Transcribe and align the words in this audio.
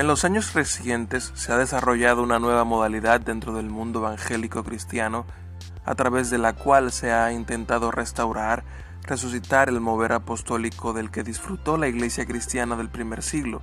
En 0.00 0.06
los 0.06 0.24
años 0.24 0.54
recientes 0.54 1.30
se 1.34 1.52
ha 1.52 1.58
desarrollado 1.58 2.22
una 2.22 2.38
nueva 2.38 2.64
modalidad 2.64 3.20
dentro 3.20 3.52
del 3.52 3.68
mundo 3.68 3.98
evangélico 3.98 4.64
cristiano 4.64 5.26
a 5.84 5.94
través 5.94 6.30
de 6.30 6.38
la 6.38 6.54
cual 6.54 6.90
se 6.90 7.12
ha 7.12 7.30
intentado 7.32 7.90
restaurar, 7.90 8.64
resucitar 9.02 9.68
el 9.68 9.78
mover 9.78 10.12
apostólico 10.12 10.94
del 10.94 11.10
que 11.10 11.22
disfrutó 11.22 11.76
la 11.76 11.86
iglesia 11.86 12.24
cristiana 12.24 12.76
del 12.76 12.88
primer 12.88 13.22
siglo. 13.22 13.60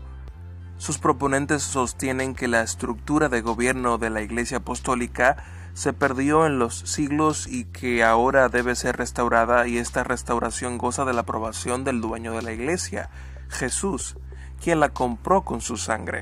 Sus 0.78 1.00
proponentes 1.00 1.64
sostienen 1.64 2.36
que 2.36 2.48
la 2.48 2.62
estructura 2.62 3.30
de 3.30 3.42
gobierno 3.42 3.98
de 3.98 4.12
la 4.12 4.22
iglesia 4.22 4.58
apostólica 4.58 5.38
se 5.74 5.92
perdió 5.92 6.46
en 6.46 6.60
los 6.60 6.78
siglos 6.82 7.48
y 7.48 7.66
que 7.66 8.04
ahora 8.04 8.48
debe 8.48 8.76
ser 8.76 8.96
restaurada 8.98 9.68
y 9.68 9.80
esta 9.80 10.04
restauración 10.04 10.78
goza 10.78 11.04
de 11.04 11.14
la 11.14 11.22
aprobación 11.22 11.84
del 11.84 12.00
dueño 12.00 12.34
de 12.34 12.44
la 12.44 12.52
iglesia, 12.52 13.10
Jesús, 13.50 14.18
quien 14.62 14.80
la 14.80 14.90
compró 14.90 15.44
con 15.44 15.62
su 15.62 15.78
sangre. 15.78 16.22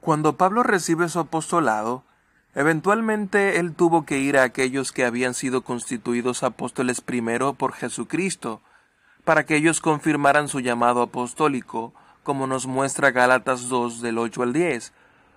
Cuando 0.00 0.36
Pablo 0.36 0.62
recibe 0.62 1.08
su 1.08 1.18
apostolado, 1.20 2.04
eventualmente 2.54 3.60
él 3.60 3.74
tuvo 3.74 4.06
que 4.06 4.18
ir 4.18 4.38
a 4.38 4.44
aquellos 4.44 4.92
que 4.92 5.04
habían 5.04 5.34
sido 5.34 5.62
constituidos 5.62 6.42
apóstoles 6.42 7.00
primero 7.00 7.52
por 7.52 7.74
Jesucristo, 7.74 8.62
para 9.24 9.44
que 9.44 9.56
ellos 9.56 9.80
confirmaran 9.80 10.48
su 10.48 10.60
llamado 10.60 11.02
apostólico, 11.02 11.92
como 12.22 12.46
nos 12.46 12.66
muestra 12.66 13.10
Gálatas 13.10 13.68
2 13.68 14.00
del 14.00 14.18
8 14.18 14.42
al 14.42 14.52
10, 14.52 14.92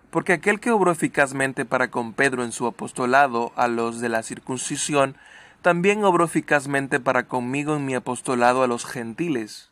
porque 0.10 0.34
aquel 0.34 0.60
que 0.60 0.72
obró 0.72 0.92
eficazmente 0.92 1.66
para 1.66 1.90
con 1.90 2.14
Pedro 2.14 2.44
en 2.44 2.52
su 2.52 2.66
apostolado 2.66 3.52
a 3.56 3.68
los 3.68 4.00
de 4.00 4.10
la 4.10 4.24
circuncisión, 4.24 5.18
también 5.64 6.04
obró 6.04 6.26
eficazmente 6.26 7.00
para 7.00 7.24
conmigo 7.24 7.78
en 7.78 7.86
mi 7.86 7.96
apostolado 7.96 8.64
a 8.64 8.68
los 8.68 8.86
gentiles. 8.86 9.72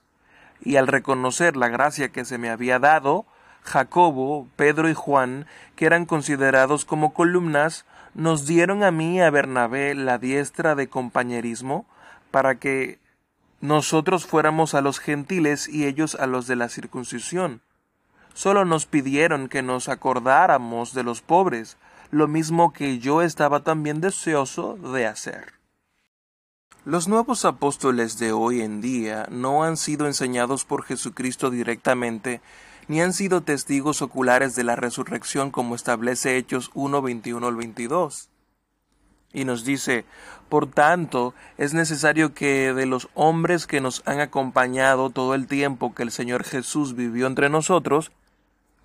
Y 0.61 0.78
al 0.78 0.88
reconocer 0.88 1.58
la 1.58 1.67
gracia 1.67 2.14
que 2.14 2.23
se 2.23 2.38
me 2.38 2.50
había 2.50 2.80
dado, 2.80 3.25
Jacobo, 3.61 4.47
Pedro 4.56 4.89
y 4.89 4.94
Juan, 4.94 5.47
que 5.75 5.86
eran 5.86 6.06
considerados 6.06 6.86
como 6.86 7.14
columnas, 7.14 7.84
nos 8.14 8.47
dieron 8.47 8.84
a 8.84 8.92
mí 8.92 9.17
y 9.17 9.19
a 9.19 9.30
Bernabé 9.31 9.94
la 9.94 10.17
diestra 10.17 10.75
de 10.75 10.88
compañerismo, 10.88 11.86
para 12.31 12.56
que 12.56 12.97
nosotros 13.59 14.25
fuéramos 14.25 14.73
a 14.73 14.81
los 14.81 14.97
gentiles 15.00 15.67
y 15.67 15.88
ellos 15.88 16.16
a 16.16 16.25
los 16.25 16.47
de 16.47 16.56
la 16.56 16.69
circuncisión. 16.69 17.59
Solo 18.34 18.64
nos 18.64 18.86
pidieron 18.86 19.50
que 19.50 19.62
nos 19.62 19.89
acordáramos 19.89 20.94
de 20.94 21.03
los 21.03 21.22
pobres, 21.22 21.75
lo 22.12 22.30
mismo 22.30 22.72
que 22.72 23.00
yo 23.00 23.22
estaba 23.22 23.59
también 23.59 24.00
deseoso 24.00 24.78
de 24.78 25.06
hacer. 25.06 25.61
Los 26.84 27.08
nuevos 27.08 27.46
apóstoles 27.46 28.18
de 28.18 28.32
hoy 28.32 28.62
en 28.62 28.82
día 28.82 29.28
no 29.30 29.64
han 29.64 29.78
sido 29.78 30.08
enseñados 30.08 30.66
por 30.66 30.84
Jesucristo 30.84 31.52
directamente, 31.52 32.42
ni 32.88 33.02
han 33.02 33.14
sido 33.14 33.42
testigos 33.42 34.02
oculares 34.02 34.56
de 34.56 34.64
la 34.64 34.76
resurrección 34.76 35.52
como 35.52 35.76
establece 35.76 36.38
Hechos 36.38 36.72
1, 36.74 37.04
21 37.04 37.48
al 37.48 37.56
22. 37.56 38.30
Y 39.32 39.46
nos 39.46 39.64
dice, 39.64 40.06
por 40.50 40.66
tanto, 40.66 41.36
es 41.59 41.76
necesario 41.76 42.34
que 42.34 42.74
de 42.74 42.88
los 42.88 43.09
hombres 43.14 43.68
que 43.68 43.80
nos 43.80 44.02
han 44.08 44.20
acompañado 44.20 45.12
todo 45.12 45.36
el 45.36 45.46
tiempo 45.46 45.94
que 45.94 46.02
el 46.02 46.12
Señor 46.12 46.44
Jesús 46.44 46.96
vivió 46.96 47.28
entre 47.28 47.50
nosotros, 47.50 48.12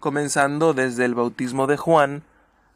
comenzando 0.00 0.74
desde 0.74 1.06
el 1.06 1.14
bautismo 1.14 1.66
de 1.66 1.78
Juan, 1.78 2.24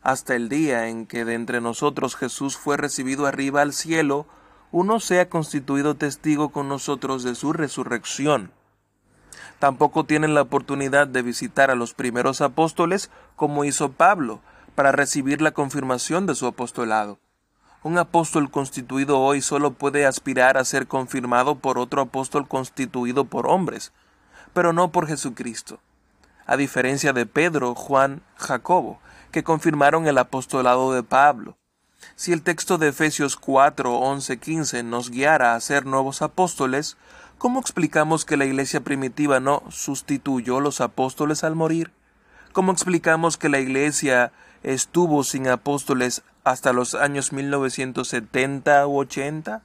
hasta 0.00 0.34
el 0.34 0.48
día 0.48 0.88
en 0.88 1.04
que 1.04 1.26
de 1.26 1.34
entre 1.34 1.60
nosotros 1.60 2.16
Jesús 2.16 2.56
fue 2.56 2.78
recibido 2.78 3.26
arriba 3.26 3.60
al 3.60 3.74
cielo, 3.74 4.26
uno 4.72 5.00
sea 5.00 5.28
constituido 5.28 5.96
testigo 5.96 6.50
con 6.50 6.68
nosotros 6.68 7.22
de 7.22 7.34
su 7.34 7.52
resurrección. 7.52 8.52
Tampoco 9.58 10.04
tienen 10.04 10.34
la 10.34 10.42
oportunidad 10.42 11.06
de 11.06 11.22
visitar 11.22 11.70
a 11.70 11.74
los 11.74 11.92
primeros 11.92 12.40
apóstoles 12.40 13.10
como 13.36 13.64
hizo 13.64 13.92
Pablo, 13.92 14.40
para 14.74 14.92
recibir 14.92 15.42
la 15.42 15.50
confirmación 15.50 16.26
de 16.26 16.34
su 16.34 16.46
apostolado. 16.46 17.18
Un 17.82 17.98
apóstol 17.98 18.50
constituido 18.50 19.20
hoy 19.20 19.42
solo 19.42 19.72
puede 19.72 20.06
aspirar 20.06 20.56
a 20.56 20.64
ser 20.64 20.86
confirmado 20.86 21.56
por 21.56 21.78
otro 21.78 22.02
apóstol 22.02 22.46
constituido 22.46 23.24
por 23.24 23.46
hombres, 23.46 23.92
pero 24.52 24.72
no 24.72 24.90
por 24.92 25.06
Jesucristo. 25.06 25.80
A 26.46 26.56
diferencia 26.56 27.12
de 27.12 27.26
Pedro, 27.26 27.74
Juan, 27.74 28.22
Jacobo, 28.36 29.00
que 29.30 29.44
confirmaron 29.44 30.06
el 30.06 30.18
apostolado 30.18 30.92
de 30.92 31.02
Pablo. 31.02 31.56
Si 32.16 32.32
el 32.32 32.42
texto 32.42 32.78
de 32.78 32.88
Efesios 32.88 33.36
4, 33.36 33.98
11, 33.98 34.38
15 34.38 34.82
nos 34.82 35.10
guiara 35.10 35.54
a 35.54 35.60
ser 35.60 35.86
nuevos 35.86 36.22
apóstoles, 36.22 36.96
¿cómo 37.38 37.60
explicamos 37.60 38.24
que 38.24 38.36
la 38.36 38.44
iglesia 38.44 38.80
primitiva 38.80 39.40
no 39.40 39.62
sustituyó 39.70 40.60
los 40.60 40.80
apóstoles 40.80 41.44
al 41.44 41.54
morir? 41.54 41.90
¿Cómo 42.52 42.72
explicamos 42.72 43.36
que 43.36 43.48
la 43.48 43.60
iglesia 43.60 44.32
estuvo 44.62 45.24
sin 45.24 45.48
apóstoles 45.48 46.22
hasta 46.44 46.72
los 46.72 46.94
años 46.94 47.32
1970 47.32 48.86
u 48.86 48.98
80. 48.98 49.62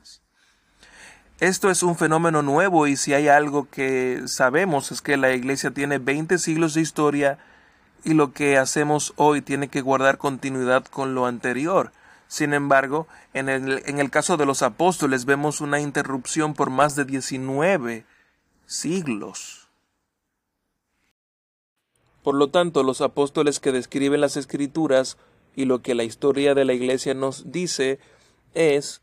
Esto 1.39 1.69
es 1.69 1.83
un 1.83 1.97
fenómeno 1.97 2.41
nuevo 2.41 2.87
y 2.87 2.95
si 2.95 3.13
hay 3.13 3.27
algo 3.27 3.69
que 3.69 4.23
sabemos 4.25 4.91
es 4.91 5.01
que 5.01 5.17
la 5.17 5.33
Iglesia 5.33 5.71
tiene 5.71 5.97
20 5.97 6.37
siglos 6.37 6.73
de 6.73 6.81
historia 6.81 7.37
y 8.05 8.13
lo 8.13 8.31
que 8.31 8.57
hacemos 8.57 9.13
hoy 9.17 9.41
tiene 9.41 9.67
que 9.67 9.81
guardar 9.81 10.17
continuidad 10.17 10.85
con 10.85 11.13
lo 11.13 11.25
anterior. 11.25 11.91
Sin 12.27 12.53
embargo, 12.53 13.07
en 13.33 13.49
el, 13.49 13.83
en 13.85 13.99
el 13.99 14.09
caso 14.09 14.37
de 14.37 14.45
los 14.45 14.61
apóstoles 14.61 15.25
vemos 15.25 15.61
una 15.61 15.79
interrupción 15.79 16.53
por 16.53 16.69
más 16.69 16.95
de 16.95 17.05
19 17.05 18.05
siglos. 18.65 19.69
Por 22.23 22.35
lo 22.35 22.49
tanto, 22.49 22.81
los 22.81 23.01
apóstoles 23.01 23.59
que 23.59 23.71
describen 23.71 24.21
las 24.21 24.35
escrituras 24.35 25.17
y 25.55 25.65
lo 25.65 25.81
que 25.81 25.93
la 25.93 26.03
historia 26.03 26.55
de 26.55 26.65
la 26.65 26.73
iglesia 26.73 27.13
nos 27.13 27.51
dice 27.51 27.99
es 28.55 29.01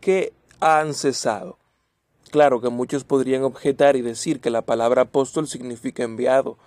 que 0.00 0.34
han 0.60 0.92
cesado. 0.92 1.58
Claro 2.30 2.60
que 2.60 2.68
muchos 2.68 3.04
podrían 3.04 3.42
objetar 3.42 3.96
y 3.96 4.02
decir 4.02 4.40
que 4.40 4.50
la 4.50 4.62
palabra 4.62 5.02
apóstol 5.02 5.48
significa 5.48 6.04
enviado. 6.04 6.58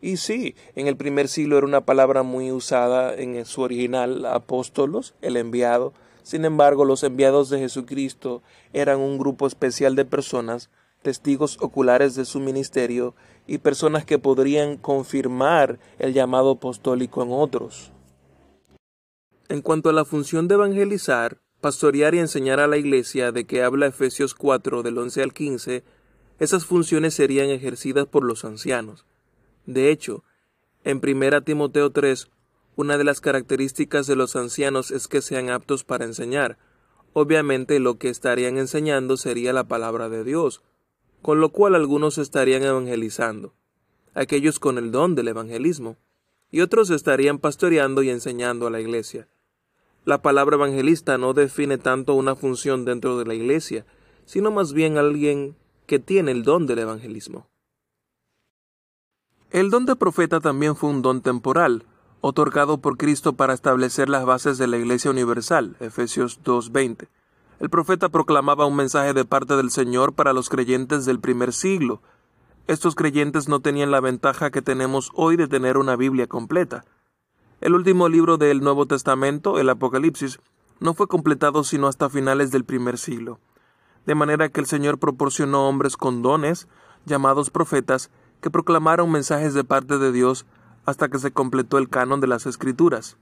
Y 0.00 0.18
sí, 0.18 0.54
en 0.76 0.86
el 0.86 0.96
primer 0.96 1.28
siglo 1.28 1.58
era 1.58 1.66
una 1.66 1.84
palabra 1.84 2.22
muy 2.22 2.52
usada 2.52 3.14
en 3.14 3.44
su 3.44 3.62
original, 3.62 4.24
apóstolos, 4.26 5.14
el 5.22 5.36
enviado. 5.36 5.92
Sin 6.22 6.44
embargo, 6.44 6.84
los 6.84 7.02
enviados 7.02 7.50
de 7.50 7.58
Jesucristo 7.58 8.42
eran 8.72 9.00
un 9.00 9.18
grupo 9.18 9.46
especial 9.46 9.96
de 9.96 10.04
personas, 10.04 10.70
testigos 11.02 11.58
oculares 11.60 12.14
de 12.14 12.24
su 12.24 12.38
ministerio 12.38 13.14
y 13.46 13.58
personas 13.58 14.04
que 14.04 14.18
podrían 14.18 14.76
confirmar 14.76 15.78
el 15.98 16.12
llamado 16.12 16.52
apostólico 16.52 17.22
en 17.22 17.30
otros. 17.32 17.90
En 19.48 19.62
cuanto 19.62 19.88
a 19.88 19.94
la 19.94 20.04
función 20.04 20.46
de 20.46 20.54
evangelizar, 20.54 21.38
pastorear 21.60 22.14
y 22.14 22.18
enseñar 22.18 22.60
a 22.60 22.68
la 22.68 22.76
Iglesia 22.76 23.32
de 23.32 23.46
que 23.46 23.62
habla 23.62 23.86
Efesios 23.86 24.34
4 24.34 24.82
del 24.82 24.98
11 24.98 25.22
al 25.22 25.32
15, 25.32 25.82
esas 26.38 26.66
funciones 26.66 27.14
serían 27.14 27.48
ejercidas 27.48 28.06
por 28.06 28.22
los 28.22 28.44
ancianos. 28.44 29.07
De 29.68 29.90
hecho, 29.90 30.24
en 30.82 30.98
1 31.06 31.42
Timoteo 31.42 31.90
3, 31.90 32.30
una 32.76 32.96
de 32.96 33.04
las 33.04 33.20
características 33.20 34.06
de 34.06 34.16
los 34.16 34.34
ancianos 34.34 34.90
es 34.90 35.08
que 35.08 35.20
sean 35.20 35.50
aptos 35.50 35.84
para 35.84 36.06
enseñar. 36.06 36.56
Obviamente 37.12 37.78
lo 37.78 37.98
que 37.98 38.08
estarían 38.08 38.56
enseñando 38.56 39.18
sería 39.18 39.52
la 39.52 39.64
palabra 39.64 40.08
de 40.08 40.24
Dios, 40.24 40.62
con 41.20 41.42
lo 41.42 41.50
cual 41.50 41.74
algunos 41.74 42.16
estarían 42.16 42.62
evangelizando, 42.62 43.52
aquellos 44.14 44.58
con 44.58 44.78
el 44.78 44.90
don 44.90 45.14
del 45.14 45.28
evangelismo, 45.28 45.98
y 46.50 46.62
otros 46.62 46.88
estarían 46.88 47.38
pastoreando 47.38 48.02
y 48.02 48.08
enseñando 48.08 48.68
a 48.68 48.70
la 48.70 48.80
Iglesia. 48.80 49.28
La 50.06 50.22
palabra 50.22 50.56
evangelista 50.56 51.18
no 51.18 51.34
define 51.34 51.76
tanto 51.76 52.14
una 52.14 52.36
función 52.36 52.86
dentro 52.86 53.18
de 53.18 53.26
la 53.26 53.34
Iglesia, 53.34 53.84
sino 54.24 54.50
más 54.50 54.72
bien 54.72 54.96
alguien 54.96 55.56
que 55.84 55.98
tiene 55.98 56.30
el 56.30 56.42
don 56.42 56.66
del 56.66 56.78
evangelismo. 56.78 57.50
El 59.50 59.70
don 59.70 59.86
de 59.86 59.96
profeta 59.96 60.40
también 60.40 60.76
fue 60.76 60.90
un 60.90 61.00
don 61.00 61.22
temporal, 61.22 61.86
otorgado 62.20 62.82
por 62.82 62.98
Cristo 62.98 63.32
para 63.32 63.54
establecer 63.54 64.10
las 64.10 64.26
bases 64.26 64.58
de 64.58 64.66
la 64.66 64.76
Iglesia 64.76 65.10
Universal, 65.10 65.74
Efesios 65.80 66.42
2.20. 66.44 67.08
El 67.58 67.70
profeta 67.70 68.10
proclamaba 68.10 68.66
un 68.66 68.76
mensaje 68.76 69.14
de 69.14 69.24
parte 69.24 69.56
del 69.56 69.70
Señor 69.70 70.12
para 70.12 70.34
los 70.34 70.50
creyentes 70.50 71.06
del 71.06 71.18
primer 71.18 71.54
siglo. 71.54 72.02
Estos 72.66 72.94
creyentes 72.94 73.48
no 73.48 73.60
tenían 73.60 73.90
la 73.90 74.00
ventaja 74.00 74.50
que 74.50 74.60
tenemos 74.60 75.10
hoy 75.14 75.36
de 75.36 75.48
tener 75.48 75.78
una 75.78 75.96
Biblia 75.96 76.26
completa. 76.26 76.84
El 77.62 77.72
último 77.72 78.10
libro 78.10 78.36
del 78.36 78.60
Nuevo 78.60 78.84
Testamento, 78.84 79.58
el 79.58 79.70
Apocalipsis, 79.70 80.40
no 80.78 80.92
fue 80.92 81.08
completado 81.08 81.64
sino 81.64 81.86
hasta 81.86 82.10
finales 82.10 82.50
del 82.50 82.66
primer 82.66 82.98
siglo, 82.98 83.40
de 84.04 84.14
manera 84.14 84.50
que 84.50 84.60
el 84.60 84.66
Señor 84.66 84.98
proporcionó 84.98 85.66
hombres 85.66 85.96
con 85.96 86.20
dones, 86.20 86.68
llamados 87.06 87.48
profetas, 87.48 88.10
que 88.40 88.50
proclamaron 88.50 89.10
mensajes 89.10 89.54
de 89.54 89.64
parte 89.64 89.98
de 89.98 90.12
Dios 90.12 90.46
hasta 90.84 91.08
que 91.08 91.18
se 91.18 91.32
completó 91.32 91.78
el 91.78 91.88
canon 91.88 92.20
de 92.20 92.26
las 92.26 92.46
Escrituras. 92.46 93.16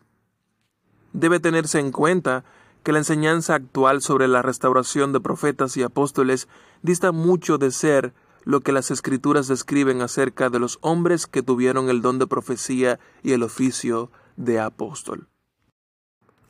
Debe 1.13 1.41
tenerse 1.41 1.81
en 1.81 1.93
cuenta 1.93 2.45
que 2.83 2.93
la 2.93 2.99
enseñanza 2.99 3.55
actual 3.55 4.03
sobre 4.03 4.29
la 4.29 4.43
restauración 4.43 5.13
de 5.13 5.21
profetas 5.21 5.77
y 5.77 5.83
apóstoles 5.83 6.47
dista 6.83 7.11
mucho 7.11 7.59
de 7.59 7.71
ser 7.73 8.15
lo 8.45 8.61
que 8.61 8.71
las 8.71 8.93
escrituras 8.93 9.49
describen 9.49 10.03
acerca 10.03 10.51
de 10.51 10.61
los 10.61 10.79
hombres 10.81 11.27
que 11.27 11.43
tuvieron 11.43 11.89
el 11.89 12.01
don 12.01 12.21
de 12.21 12.29
profecía 12.29 13.01
y 13.25 13.33
el 13.33 13.43
oficio 13.43 14.13
de 14.37 14.61
apóstol. 14.61 15.27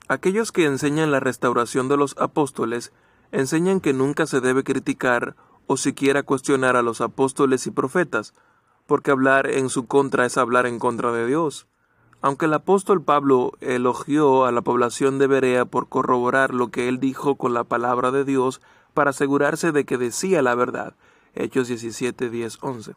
Aquellos 0.09 0.53
que 0.53 0.67
enseñan 0.67 1.11
la 1.11 1.21
restauración 1.21 1.89
de 1.89 1.97
los 1.97 2.15
apóstoles 2.19 2.93
enseñan 3.33 3.81
que 3.81 3.95
nunca 3.95 4.27
se 4.27 4.43
debe 4.43 4.63
criticar 4.63 5.37
o 5.67 5.79
siquiera 5.79 6.23
cuestionar 6.23 6.77
a 6.77 6.83
los 6.83 7.01
apóstoles 7.01 7.67
y 7.67 7.71
profetas, 7.71 8.35
porque 8.87 9.11
hablar 9.11 9.51
en 9.51 9.69
su 9.69 9.87
contra 9.87 10.27
es 10.27 10.37
hablar 10.37 10.67
en 10.67 10.79
contra 10.79 11.13
de 11.13 11.27
Dios. 11.27 11.67
Aunque 12.23 12.47
el 12.47 12.55
apóstol 12.55 13.03
Pablo 13.03 13.53
elogió 13.61 14.47
a 14.47 14.53
la 14.53 14.63
población 14.63 15.19
de 15.19 15.27
Berea 15.27 15.65
por 15.65 15.89
corroborar 15.89 16.55
lo 16.55 16.69
que 16.69 16.89
él 16.89 16.99
dijo 16.99 17.37
con 17.37 17.55
la 17.55 17.65
palabra 17.65 18.11
de 18.11 18.25
Dios 18.25 18.61
para 18.95 19.11
asegurarse 19.11 19.73
de 19.73 19.85
que 19.85 19.99
decía 19.99 20.43
la 20.43 20.55
verdad, 20.55 20.95
Hechos 21.35 21.69
17, 21.69 22.31
10, 22.31 22.59
11. 22.63 22.95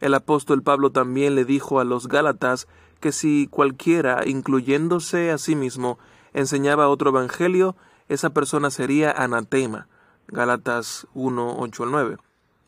El 0.00 0.14
apóstol 0.14 0.62
Pablo 0.62 0.90
también 0.90 1.34
le 1.34 1.44
dijo 1.46 1.80
a 1.80 1.84
los 1.84 2.06
Gálatas 2.06 2.68
que 3.00 3.12
si 3.12 3.48
cualquiera, 3.50 4.26
incluyéndose 4.26 5.30
a 5.30 5.38
sí 5.38 5.56
mismo, 5.56 5.98
enseñaba 6.34 6.88
otro 6.88 7.10
evangelio, 7.10 7.76
esa 8.08 8.30
persona 8.30 8.70
sería 8.70 9.10
anatema. 9.10 9.88
Gálatas 10.28 11.06
1, 11.14 11.56
8 11.58 11.82
al 11.84 11.90
9. 11.90 12.16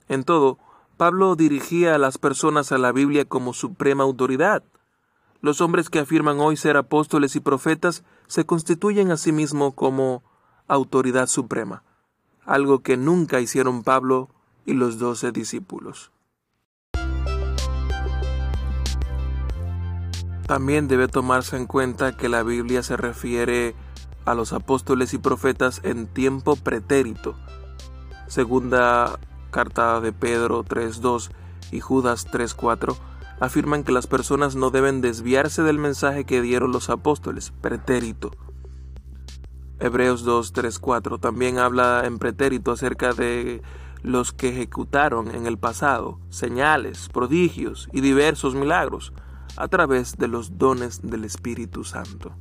En 0.09 0.25
todo, 0.25 0.59
Pablo 0.99 1.37
dirigía 1.37 1.95
a 1.95 1.99
las 1.99 2.19
personas 2.19 2.73
a 2.73 2.77
la 2.77 2.91
Biblia 2.91 3.25
como 3.25 3.55
suprema 3.55 4.03
autoridad. 4.03 4.65
Los 5.41 5.61
hombres 5.61 5.91
que 5.91 6.01
afirman 6.01 6.41
hoy 6.41 6.57
ser 6.57 6.77
apóstoles 6.77 7.37
y 7.37 7.41
profetas 7.41 8.03
se 8.27 8.45
constituyen 8.45 9.13
a 9.13 9.17
sí 9.17 9.31
mismos 9.31 9.75
como 9.75 10.25
autoridad 10.67 11.29
suprema, 11.29 11.85
algo 12.45 12.81
que 12.81 12.97
nunca 12.97 13.41
hicieron 13.41 13.85
Pablo 13.85 14.29
y 14.67 14.73
los 14.73 14.99
doce 14.99 15.31
discípulos. 15.31 16.11
También 20.49 20.89
debe 20.89 21.07
tomarse 21.07 21.57
en 21.57 21.67
cuenta 21.67 22.17
que 22.17 22.29
la 22.29 22.43
Biblia 22.43 22.83
se 22.83 22.97
refiere 22.97 23.77
a 24.25 24.35
los 24.35 24.53
apóstoles 24.53 25.15
y 25.15 25.19
profetas 25.19 25.81
en 25.85 26.09
tiempo 26.09 26.57
pretérito. 26.57 27.37
Segunda 28.27 29.17
carta 29.51 30.01
de 30.01 30.13
Pedro 30.13 30.65
3.2 30.65 31.31
y 31.73 31.81
Judas 31.81 32.27
3.4 32.31 32.97
afirman 33.41 33.85
que 33.85 33.93
las 33.93 34.07
personas 34.07 34.57
no 34.57 34.71
deben 34.71 35.01
desviarse 35.01 35.63
del 35.63 35.79
mensaje 35.79 36.25
que 36.25 36.43
dieron 36.43 36.73
los 36.73 36.91
apóstoles, 36.91 37.53
pretérito. 37.61 38.31
Hebreos 39.81 40.25
2, 40.25 40.53
3, 40.53 40.79
4 40.79 41.19
también 41.19 41.59
habla 41.59 42.03
en 42.05 42.19
pretérito 42.19 42.73
acerca 42.73 43.13
de 43.13 43.63
los 44.03 44.33
que 44.33 44.49
ejecutaron 44.49 45.35
en 45.35 45.47
el 45.47 45.59
pasado 45.59 46.21
señales, 46.31 47.09
prodigios 47.09 47.89
y 47.93 48.01
diversos 48.01 48.55
milagros 48.55 49.13
a 49.57 49.69
través 49.69 50.17
de 50.17 50.29
los 50.29 50.59
dones 50.59 51.01
del 51.03 51.25
Espíritu 51.25 51.85
Santo. 51.85 52.35